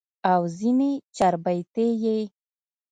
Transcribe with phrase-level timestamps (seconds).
[0.31, 2.19] او ځني چاربيتې ئې